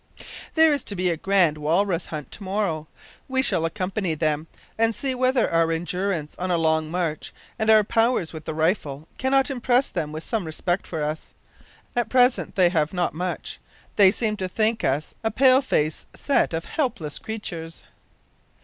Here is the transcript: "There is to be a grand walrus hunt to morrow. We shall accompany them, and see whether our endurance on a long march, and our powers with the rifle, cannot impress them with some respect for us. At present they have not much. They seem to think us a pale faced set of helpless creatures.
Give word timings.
"There 0.55 0.73
is 0.73 0.83
to 0.85 0.95
be 0.95 1.11
a 1.11 1.15
grand 1.15 1.59
walrus 1.59 2.07
hunt 2.07 2.31
to 2.31 2.43
morrow. 2.43 2.87
We 3.27 3.43
shall 3.43 3.65
accompany 3.65 4.15
them, 4.15 4.47
and 4.75 4.95
see 4.95 5.13
whether 5.13 5.47
our 5.51 5.71
endurance 5.71 6.35
on 6.39 6.49
a 6.49 6.57
long 6.57 6.89
march, 6.89 7.31
and 7.59 7.69
our 7.69 7.83
powers 7.83 8.33
with 8.33 8.45
the 8.45 8.55
rifle, 8.55 9.07
cannot 9.19 9.51
impress 9.51 9.89
them 9.89 10.11
with 10.11 10.23
some 10.23 10.43
respect 10.45 10.87
for 10.87 11.03
us. 11.03 11.35
At 11.95 12.09
present 12.09 12.55
they 12.55 12.69
have 12.69 12.93
not 12.93 13.13
much. 13.13 13.59
They 13.95 14.09
seem 14.11 14.37
to 14.37 14.47
think 14.47 14.83
us 14.83 15.13
a 15.23 15.29
pale 15.29 15.61
faced 15.61 16.07
set 16.17 16.51
of 16.51 16.65
helpless 16.65 17.19
creatures. 17.19 17.83